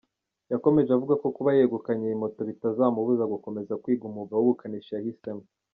Yakomeje 0.51 0.89
avuga 0.93 1.13
ko 1.21 1.27
kuba 1.35 1.49
yegukanye 1.57 2.03
iyi 2.07 2.17
moto 2.23 2.41
bitazamubuza 2.49 3.23
gukomeza 3.33 3.79
kwiga 3.81 4.03
umwuga 4.09 4.33
w’ubukanishi 4.37 4.91
yahisemo. 4.97 5.43